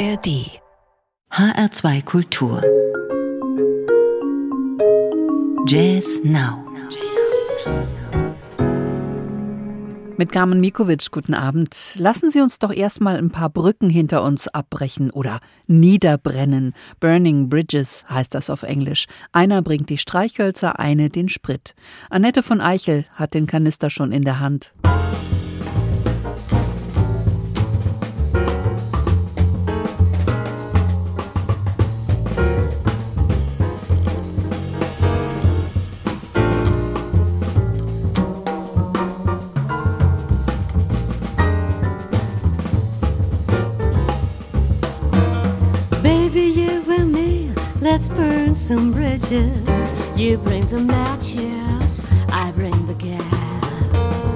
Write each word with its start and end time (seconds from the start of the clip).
ARD 0.00 0.48
HR2 1.30 2.02
Kultur 2.06 2.62
Jazz 5.66 6.22
Now 6.24 6.64
Mit 10.16 10.32
Carmen 10.32 10.60
Mikovic, 10.60 11.10
guten 11.10 11.34
Abend. 11.34 11.96
Lassen 11.98 12.30
Sie 12.30 12.40
uns 12.40 12.58
doch 12.58 12.72
erstmal 12.72 13.18
ein 13.18 13.30
paar 13.30 13.50
Brücken 13.50 13.90
hinter 13.90 14.22
uns 14.22 14.48
abbrechen 14.48 15.10
oder 15.10 15.38
niederbrennen. 15.66 16.72
Burning 16.98 17.50
Bridges 17.50 18.06
heißt 18.08 18.34
das 18.34 18.48
auf 18.48 18.62
Englisch. 18.62 19.04
Einer 19.32 19.60
bringt 19.60 19.90
die 19.90 19.98
Streichhölzer, 19.98 20.78
eine 20.78 21.10
den 21.10 21.28
Sprit. 21.28 21.74
Annette 22.08 22.42
von 22.42 22.62
Eichel 22.62 23.04
hat 23.16 23.34
den 23.34 23.46
Kanister 23.46 23.90
schon 23.90 24.12
in 24.12 24.22
der 24.22 24.40
Hand. 24.40 24.72
Some 48.60 48.92
bridges. 48.92 49.92
You 50.14 50.36
bring 50.36 50.60
the 50.66 50.80
matches, 50.80 52.00
I 52.28 52.52
bring 52.52 52.86
the 52.86 52.94
gas. 52.94 54.34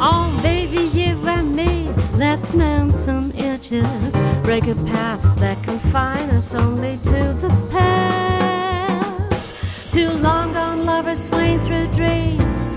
Oh, 0.00 0.36
baby, 0.42 0.84
you 0.98 1.14
and 1.26 1.54
me, 1.54 1.90
let's 2.16 2.54
mend 2.54 2.94
some 2.94 3.30
itches. 3.32 4.16
Break 4.42 4.66
a 4.66 4.74
paths 4.86 5.34
that 5.36 5.62
confine 5.62 6.30
us 6.30 6.54
only 6.54 6.96
to 7.04 7.32
the 7.42 7.50
past. 7.70 9.52
Two 9.92 10.08
long 10.08 10.54
gone 10.54 10.86
lovers 10.86 11.22
swaying 11.22 11.60
through 11.60 11.88
dreams. 11.88 12.76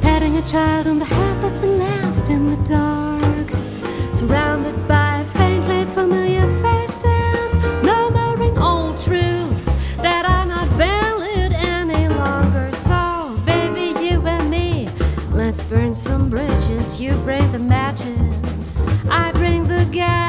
Patting 0.00 0.36
a 0.36 0.42
child 0.46 0.86
on 0.86 1.00
the 1.00 1.04
head 1.04 1.42
that's 1.42 1.58
been 1.58 1.78
left 1.78 2.30
in 2.30 2.46
the 2.46 2.56
dark. 2.64 3.50
Surrounded 4.14 4.86
by 4.86 5.24
faintly 5.34 5.84
familiar 5.92 6.46
faces. 6.62 6.67
You 16.98 17.12
bring 17.18 17.50
the 17.52 17.58
matches, 17.58 18.70
I 19.08 19.30
bring 19.32 19.68
the 19.68 19.84
gas. 19.92 20.27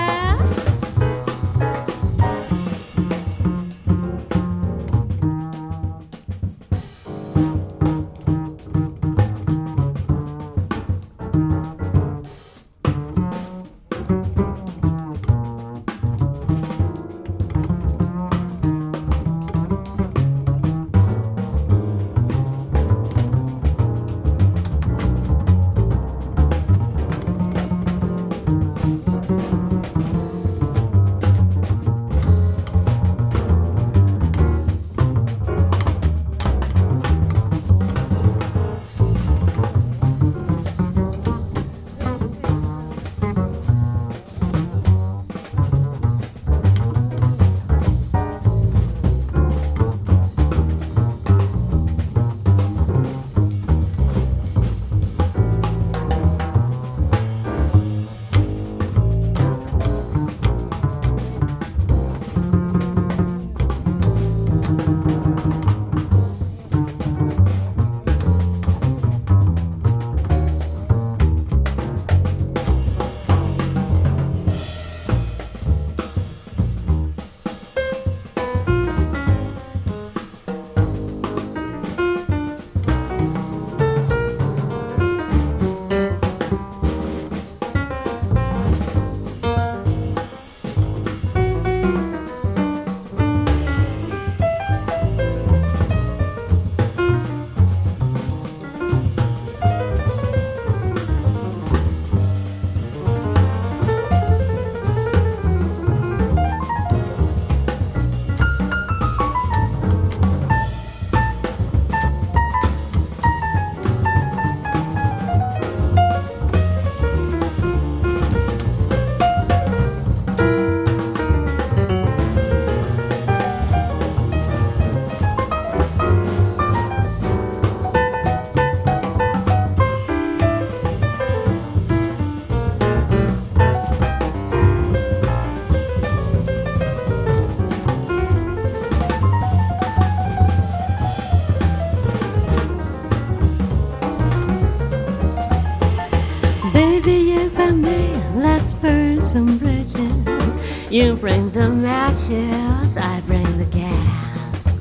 You 150.90 151.16
bring 151.16 151.52
the 151.52 151.70
matches, 151.70 152.98
I 152.98 153.22
bring 153.28 153.60
the 153.60 153.66
gas. 153.66 154.74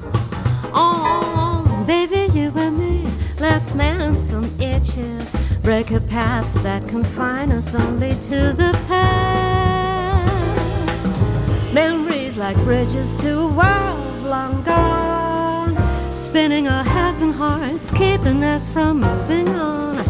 Oh, 0.73 1.85
baby, 1.87 2.33
you 2.33 2.51
and 2.57 2.79
me, 2.79 3.07
let's 3.39 3.75
mend 3.75 4.19
some 4.19 4.51
itches. 4.59 5.37
Break 5.61 5.91
a 5.91 6.01
paths 6.01 6.55
that 6.63 6.89
confine 6.89 7.53
us 7.53 7.75
only 7.75 8.13
to 8.22 8.55
the 8.55 8.72
past. 8.89 9.05
Memories 11.75 12.39
like 12.39 12.57
bridges 12.65 13.15
to 13.16 13.41
a 13.41 13.49
world 13.49 14.22
long 14.22 14.63
gone. 14.63 15.77
Spinning 16.15 16.69
our 16.69 16.84
heads 16.84 17.21
and 17.21 17.34
hearts, 17.34 17.91
keeping 17.91 18.43
us 18.45 18.66
from 18.66 19.03
moving 19.03 19.51
on. 19.51 20.03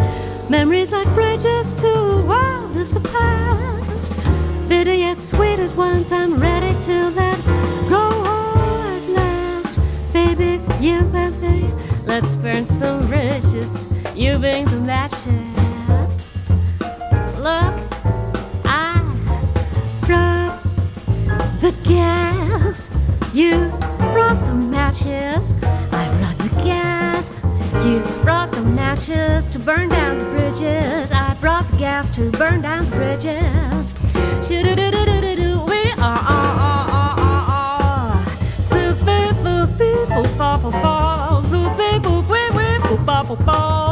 Memories 0.48 0.92
like 0.92 1.12
bridges 1.14 1.72
to 1.72 1.88
a 1.88 2.24
world 2.24 2.76
of 2.76 2.94
the 2.94 3.00
past 3.00 3.67
bitter 4.68 4.92
yet 4.92 5.18
sweet 5.18 5.58
at 5.58 5.74
once. 5.76 6.12
I'm 6.12 6.36
ready 6.36 6.78
to 6.80 7.08
let 7.10 7.42
go 7.88 8.22
at 8.84 9.08
last. 9.08 9.80
Baby, 10.12 10.60
you 10.78 10.98
and 11.14 11.40
me, 11.40 11.70
let's 12.04 12.36
burn 12.36 12.66
some 12.66 13.06
bridges. 13.06 13.70
You 14.14 14.36
bring 14.38 14.66
the 14.66 14.76
matches. 14.76 16.26
Look, 17.38 17.74
I 18.66 19.00
brought 20.06 20.60
the 21.62 21.72
gas. 21.84 22.90
You 23.32 23.70
brought 24.12 24.38
the 24.44 24.54
matches. 24.54 25.54
I 25.92 26.04
brought 26.18 26.38
the 26.38 26.54
gas. 26.62 27.32
You 27.86 28.00
brought 28.22 28.50
the 28.50 28.62
matches 28.62 29.48
to 29.48 29.58
burn 29.58 29.88
down 29.88 30.18
the 30.18 30.24
bridges. 30.26 31.10
I 31.10 31.34
brought 31.40 31.70
the 31.70 31.78
gas 31.78 32.10
to 32.16 32.30
burn 32.32 32.60
down 32.60 32.84
the 32.90 32.96
bridges. 32.96 33.97
Super, 43.28 43.87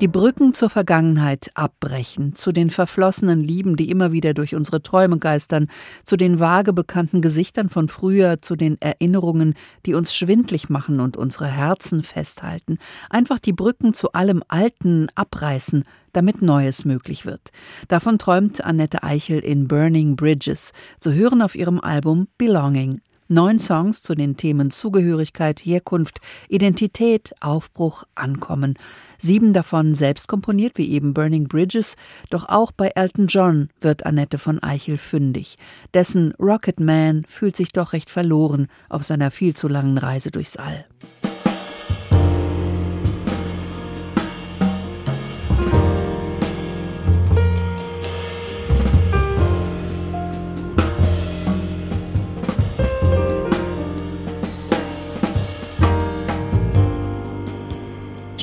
Die 0.00 0.08
Brücken 0.08 0.54
zur 0.54 0.70
Vergangenheit 0.70 1.50
abbrechen, 1.52 2.34
zu 2.34 2.52
den 2.52 2.70
verflossenen 2.70 3.42
Lieben, 3.42 3.76
die 3.76 3.90
immer 3.90 4.12
wieder 4.12 4.32
durch 4.32 4.54
unsere 4.54 4.82
Träume 4.82 5.18
geistern, 5.18 5.66
zu 6.04 6.16
den 6.16 6.40
vage 6.40 6.72
bekannten 6.72 7.20
Gesichtern 7.20 7.68
von 7.68 7.86
früher, 7.88 8.40
zu 8.40 8.56
den 8.56 8.80
Erinnerungen, 8.80 9.52
die 9.84 9.92
uns 9.92 10.14
schwindlig 10.14 10.70
machen 10.70 11.00
und 11.00 11.18
unsere 11.18 11.48
Herzen 11.48 12.02
festhalten. 12.02 12.78
Einfach 13.10 13.38
die 13.38 13.52
Brücken 13.52 13.92
zu 13.92 14.12
allem 14.12 14.42
Alten 14.48 15.08
abreißen, 15.16 15.84
damit 16.14 16.40
Neues 16.40 16.86
möglich 16.86 17.26
wird. 17.26 17.50
Davon 17.88 18.16
träumt 18.16 18.64
Annette 18.64 19.02
Eichel 19.02 19.40
in 19.40 19.68
Burning 19.68 20.16
Bridges, 20.16 20.72
zu 21.00 21.12
hören 21.12 21.42
auf 21.42 21.54
ihrem 21.54 21.78
Album 21.78 22.26
Belonging. 22.38 23.02
Neun 23.32 23.60
Songs 23.60 24.02
zu 24.02 24.16
den 24.16 24.36
Themen 24.36 24.72
Zugehörigkeit, 24.72 25.60
Herkunft, 25.60 26.20
Identität, 26.48 27.32
Aufbruch, 27.40 28.02
Ankommen. 28.16 28.74
Sieben 29.18 29.52
davon 29.52 29.94
selbst 29.94 30.26
komponiert, 30.26 30.76
wie 30.78 30.90
eben 30.90 31.14
Burning 31.14 31.46
Bridges, 31.46 31.94
doch 32.28 32.48
auch 32.48 32.72
bei 32.72 32.90
Elton 32.96 33.28
John 33.28 33.68
wird 33.80 34.04
Annette 34.04 34.36
von 34.36 34.60
Eichel 34.60 34.98
fündig. 34.98 35.58
Dessen 35.94 36.34
Rocket 36.40 36.80
Man 36.80 37.22
fühlt 37.24 37.54
sich 37.54 37.68
doch 37.68 37.92
recht 37.92 38.10
verloren 38.10 38.66
auf 38.88 39.04
seiner 39.04 39.30
viel 39.30 39.54
zu 39.54 39.68
langen 39.68 39.96
Reise 39.96 40.32
durchs 40.32 40.56
All. 40.56 40.84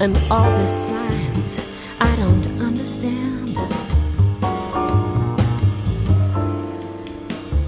and 0.00 0.16
all 0.30 0.50
the 0.58 0.66
signs 0.66 1.60
I 2.00 2.16
don't 2.16 2.46
understand. 2.60 3.54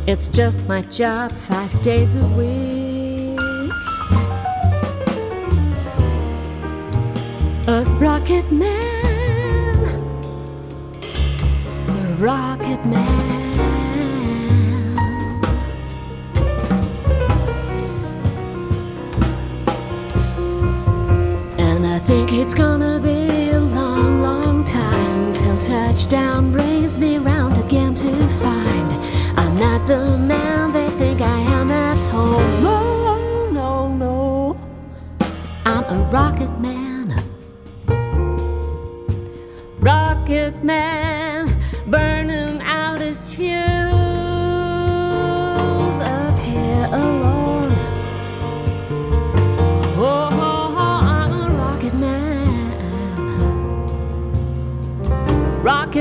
It's 0.07 0.29
just 0.29 0.67
my 0.67 0.81
job 0.83 1.31
five 1.31 1.83
days 1.83 2.17
a 2.17 2.27
week. 2.29 3.39
A 7.69 7.85
rocket 8.01 8.51
man, 8.51 9.77
a 11.87 12.17
rocket 12.19 12.85
man. 12.87 13.42
Touchdown 26.03 26.62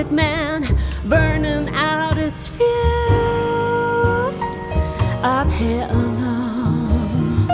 Man. 0.09 0.41
Man 0.61 0.63
burning 1.05 1.69
out 1.69 2.17
his 2.17 2.47
fuse 2.47 2.67
up 5.23 5.47
here 5.51 5.87
alone. 5.89 7.47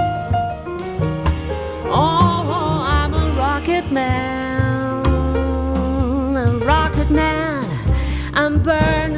Oh, 1.89 2.83
I'm 2.85 3.13
a 3.13 3.33
rocket 3.37 3.91
man, 3.91 5.05
a 6.37 6.57
rocket 6.63 7.09
man. 7.09 7.65
I'm 8.33 8.61
burning 8.63 9.16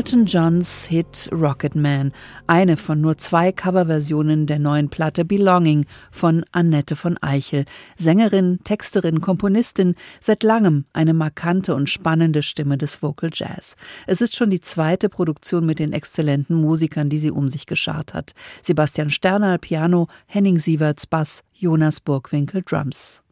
Elton 0.00 0.24
Johns 0.24 0.86
Hit 0.86 1.28
Rocket 1.30 1.74
Man, 1.74 2.12
eine 2.46 2.78
von 2.78 3.02
nur 3.02 3.18
zwei 3.18 3.52
Coverversionen 3.52 4.46
der 4.46 4.58
neuen 4.58 4.88
Platte 4.88 5.26
Belonging 5.26 5.84
von 6.10 6.42
Annette 6.52 6.96
von 6.96 7.18
Eichel, 7.18 7.66
Sängerin, 7.98 8.60
Texterin, 8.64 9.20
Komponistin, 9.20 9.96
seit 10.18 10.42
langem 10.42 10.86
eine 10.94 11.12
markante 11.12 11.74
und 11.74 11.90
spannende 11.90 12.42
Stimme 12.42 12.78
des 12.78 13.02
Vocal 13.02 13.28
Jazz. 13.30 13.76
Es 14.06 14.22
ist 14.22 14.34
schon 14.34 14.48
die 14.48 14.62
zweite 14.62 15.10
Produktion 15.10 15.66
mit 15.66 15.78
den 15.78 15.92
exzellenten 15.92 16.56
Musikern, 16.56 17.10
die 17.10 17.18
sie 17.18 17.30
um 17.30 17.50
sich 17.50 17.66
geschart 17.66 18.14
hat. 18.14 18.32
Sebastian 18.62 19.10
Sterner 19.10 19.58
Piano, 19.58 20.08
Henning 20.24 20.58
Sieverts 20.58 21.06
Bass, 21.06 21.42
Jonas 21.52 22.00
Burgwinkel 22.00 22.62
Drums. 22.62 23.22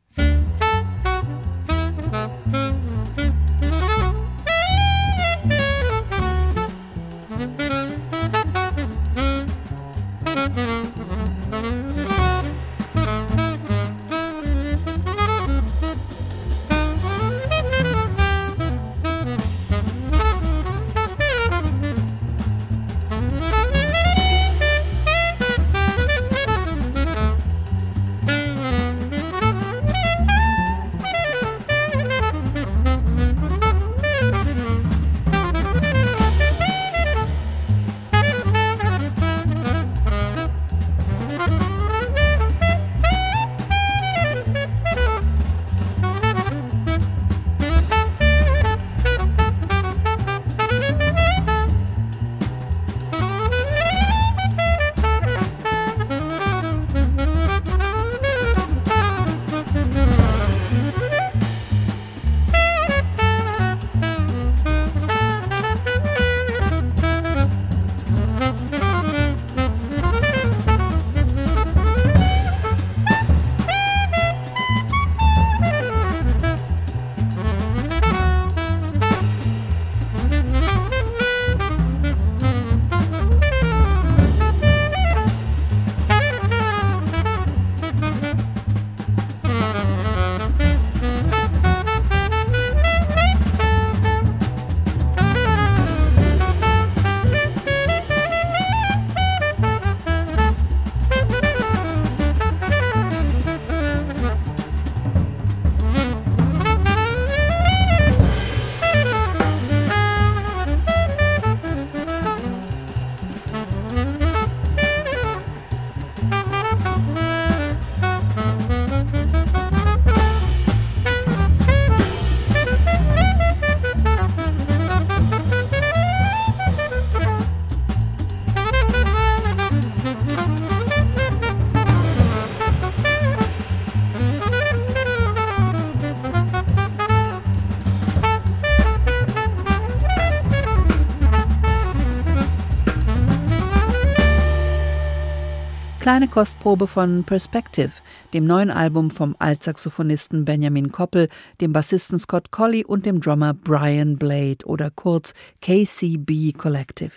Kleine 146.18 146.32
Kostprobe 146.32 146.88
von 146.88 147.22
Perspective, 147.22 147.92
dem 148.32 148.46
neuen 148.46 148.70
Album 148.70 149.10
vom 149.10 149.34
Altsaxophonisten 149.38 150.44
Benjamin 150.44 150.92
Koppel, 150.92 151.28
dem 151.60 151.72
Bassisten 151.72 152.18
Scott 152.18 152.50
Colley 152.50 152.84
und 152.84 153.06
dem 153.06 153.20
Drummer 153.20 153.54
Brian 153.54 154.18
Blade 154.18 154.64
oder 154.66 154.90
kurz 154.90 155.34
KCB 155.62 156.52
Collective. 156.56 157.12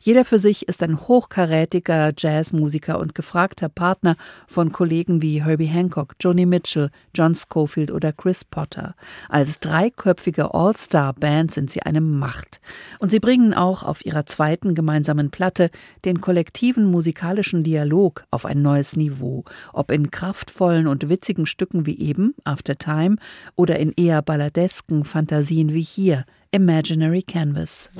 Jeder 0.00 0.24
für 0.24 0.38
sich 0.38 0.68
ist 0.68 0.82
ein 0.82 0.98
hochkarätiger 1.00 2.12
Jazzmusiker 2.16 2.98
und 2.98 3.14
gefragter 3.14 3.68
Partner 3.68 4.16
von 4.46 4.72
Kollegen 4.72 5.20
wie 5.20 5.44
Herbie 5.44 5.66
Hancock, 5.66 6.14
Joni 6.20 6.46
Mitchell, 6.46 6.90
John 7.14 7.34
Schofield 7.34 7.90
oder 7.90 8.12
Chris 8.12 8.44
Potter. 8.44 8.94
Als 9.28 9.60
dreiköpfige 9.60 10.54
All-Star-Band 10.54 11.52
sind 11.52 11.70
sie 11.70 11.82
eine 11.82 12.00
Macht. 12.00 12.60
Und 12.98 13.10
sie 13.10 13.20
bringen 13.20 13.54
auch 13.54 13.82
auf 13.82 14.04
ihrer 14.06 14.26
zweiten 14.26 14.74
gemeinsamen 14.74 15.30
Platte 15.30 15.70
den 16.04 16.20
kollektiven 16.20 16.90
musikalischen 16.90 17.64
Dialog 17.64 18.24
auf 18.30 18.46
ein 18.46 18.62
neues 18.62 18.96
Niveau, 18.96 19.44
ob 19.72 19.90
in 19.90 20.10
kraftvollen 20.54 20.86
und 20.86 21.08
witzigen 21.08 21.46
Stücken 21.46 21.86
wie 21.86 21.98
eben 21.98 22.34
After 22.44 22.76
Time 22.76 23.16
oder 23.56 23.78
in 23.78 23.92
eher 23.92 24.22
balladesken 24.22 25.04
Fantasien 25.04 25.72
wie 25.72 25.82
hier 25.82 26.24
Imaginary 26.50 27.22
Canvas. 27.22 27.90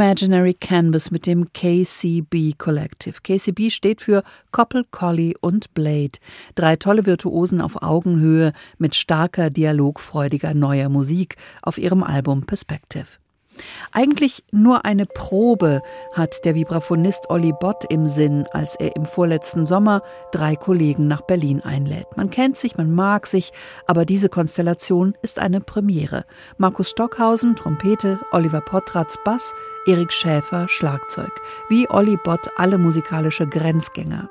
Imaginary 0.00 0.54
Canvas 0.54 1.10
mit 1.10 1.26
dem 1.26 1.52
KCB 1.52 2.56
Collective. 2.56 3.20
KCB 3.22 3.70
steht 3.70 4.00
für 4.00 4.22
Koppel, 4.50 4.86
Collie 4.90 5.34
und 5.42 5.74
Blade. 5.74 6.12
Drei 6.54 6.76
tolle 6.76 7.04
Virtuosen 7.04 7.60
auf 7.60 7.82
Augenhöhe 7.82 8.54
mit 8.78 8.94
starker, 8.94 9.50
dialogfreudiger 9.50 10.54
neuer 10.54 10.88
Musik 10.88 11.36
auf 11.60 11.76
ihrem 11.76 12.02
Album 12.02 12.46
Perspective. 12.46 13.08
Eigentlich 13.92 14.42
nur 14.52 14.86
eine 14.86 15.04
Probe 15.04 15.82
hat 16.14 16.44
der 16.44 16.54
Vibraphonist 16.54 17.28
Olli 17.28 17.52
Bott 17.52 17.84
im 17.90 18.06
Sinn, 18.06 18.46
als 18.52 18.76
er 18.76 18.96
im 18.96 19.04
vorletzten 19.04 19.66
Sommer 19.66 20.02
drei 20.32 20.56
Kollegen 20.56 21.08
nach 21.08 21.20
Berlin 21.22 21.60
einlädt. 21.60 22.16
Man 22.16 22.30
kennt 22.30 22.56
sich, 22.56 22.76
man 22.76 22.90
mag 22.90 23.26
sich, 23.26 23.52
aber 23.86 24.04
diese 24.04 24.28
Konstellation 24.28 25.14
ist 25.22 25.38
eine 25.38 25.60
Premiere. 25.60 26.24
Markus 26.56 26.90
Stockhausen, 26.90 27.56
Trompete, 27.56 28.18
Oliver 28.32 28.60
Potratz, 28.60 29.18
Bass, 29.24 29.54
Erik 29.86 30.12
Schäfer, 30.12 30.68
Schlagzeug. 30.68 31.32
Wie 31.68 31.88
Olli 31.90 32.16
Bott 32.22 32.50
alle 32.56 32.78
musikalische 32.78 33.46
Grenzgänger. 33.46 34.28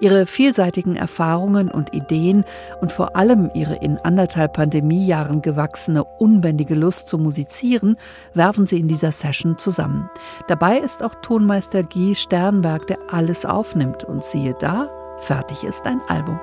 Ihre 0.00 0.26
vielseitigen 0.26 0.96
Erfahrungen 0.96 1.70
und 1.70 1.94
Ideen 1.94 2.44
und 2.80 2.90
vor 2.90 3.16
allem 3.16 3.50
ihre 3.54 3.76
in 3.76 3.98
anderthalb 3.98 4.54
Pandemiejahren 4.54 5.42
gewachsene 5.42 6.04
unbändige 6.04 6.74
Lust 6.74 7.08
zu 7.08 7.18
musizieren 7.18 7.96
werfen 8.34 8.66
sie 8.66 8.80
in 8.80 8.88
dieser 8.88 9.12
Session 9.12 9.58
zusammen. 9.58 10.10
Dabei 10.48 10.78
ist 10.78 11.02
auch 11.02 11.14
Tonmeister 11.16 11.82
Guy 11.82 12.14
Sternberg, 12.14 12.86
der 12.86 12.98
alles 13.10 13.44
aufnimmt 13.44 14.04
und 14.04 14.24
siehe 14.24 14.56
da, 14.58 14.88
fertig 15.20 15.64
ist 15.64 15.86
ein 15.86 16.00
Album. 16.08 16.38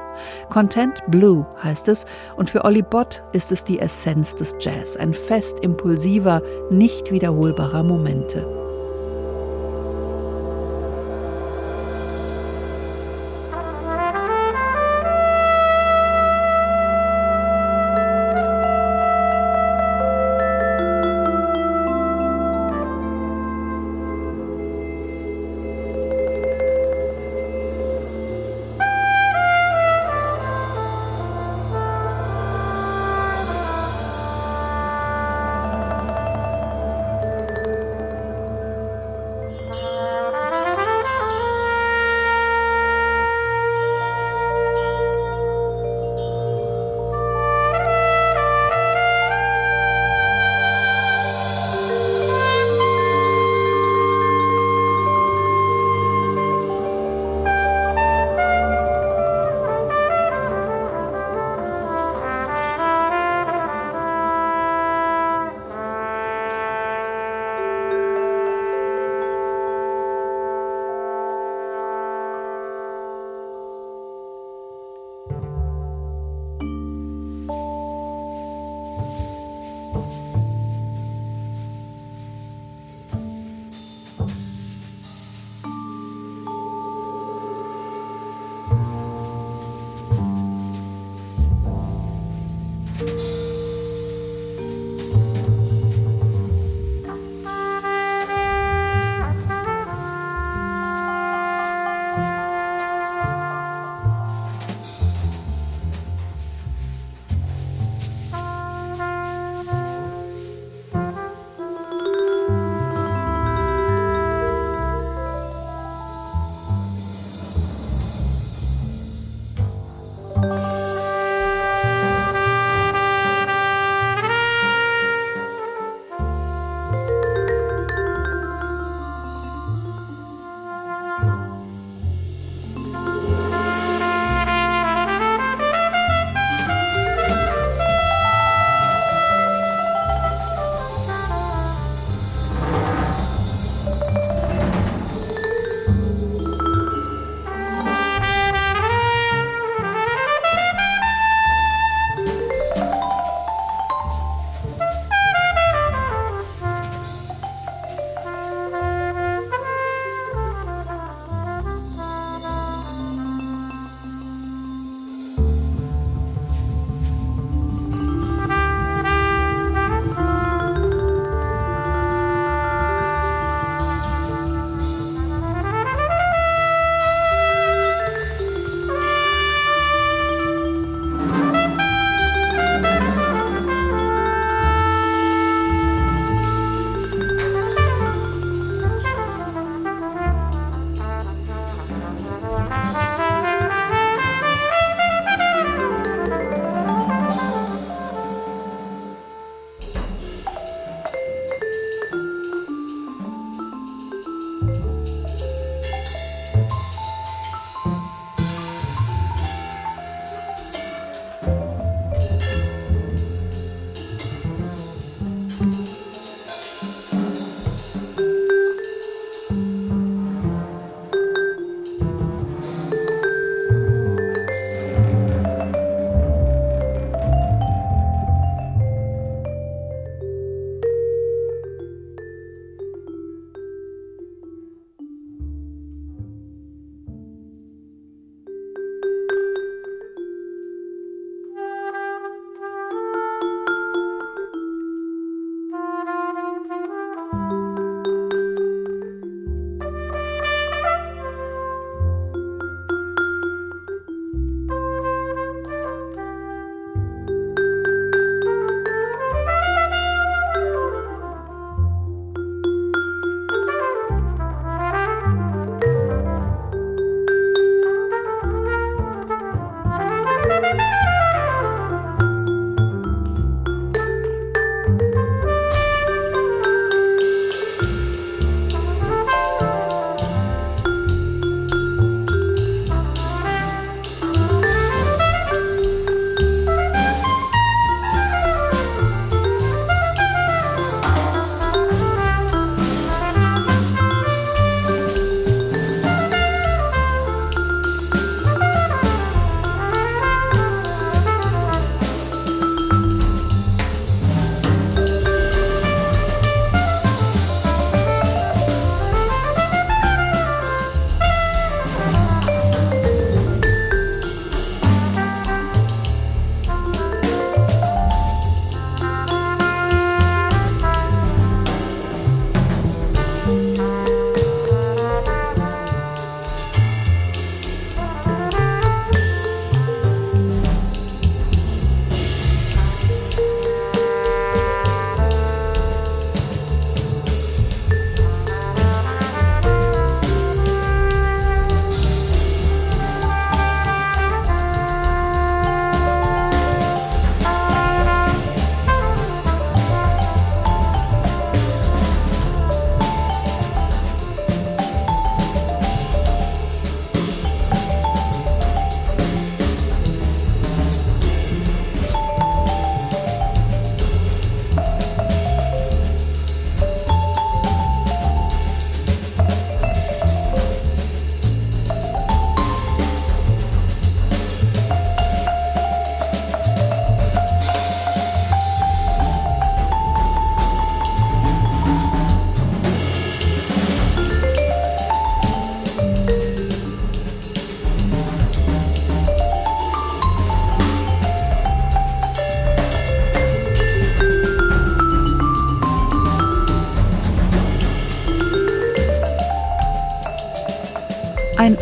Content 0.50 1.02
Blue 1.08 1.46
heißt 1.64 1.88
es 1.88 2.06
und 2.38 2.50
für 2.50 2.66
Olli 2.66 2.82
Bott 2.82 3.24
ist 3.34 3.52
es 3.52 3.64
die 3.64 3.80
Essenz 3.80 4.36
des 4.36 4.56
Jazz, 4.60 4.96
ein 4.96 5.14
fest 5.14 5.60
impulsiver, 5.62 6.42
nicht 6.70 7.12
wiederholbarer 7.12 7.84
Momente. 7.84 8.65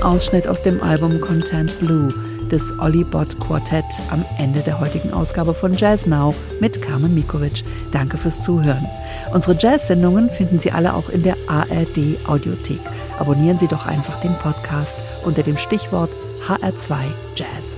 Ausschnitt 0.03 0.47
aus 0.47 0.61
dem 0.61 0.83
Album 0.83 1.21
Content 1.21 1.79
Blue 1.79 2.13
des 2.51 2.77
Olli 2.79 3.03
Bott 3.03 3.39
Quartett 3.39 3.85
am 4.11 4.23
Ende 4.37 4.59
der 4.59 4.79
heutigen 4.79 5.13
Ausgabe 5.13 5.53
von 5.53 5.73
Jazz 5.73 6.05
Now 6.05 6.35
mit 6.59 6.81
Carmen 6.81 7.15
Mikovic. 7.15 7.63
Danke 7.91 8.17
fürs 8.17 8.43
Zuhören. 8.43 8.85
Unsere 9.33 9.55
Jazz-Sendungen 9.57 10.29
finden 10.29 10.59
Sie 10.59 10.71
alle 10.71 10.93
auch 10.93 11.09
in 11.09 11.23
der 11.23 11.35
ARD 11.47 12.17
Audiothek. 12.27 12.81
Abonnieren 13.17 13.59
Sie 13.59 13.67
doch 13.67 13.85
einfach 13.85 14.19
den 14.21 14.33
Podcast 14.35 14.99
unter 15.23 15.41
dem 15.41 15.57
Stichwort 15.57 16.11
HR2 16.47 16.95
Jazz. 17.35 17.77